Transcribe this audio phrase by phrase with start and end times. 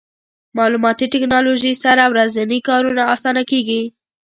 [0.55, 3.81] مالوماتي ټکنالوژي سره ورځني کارونه اسانه کېږي.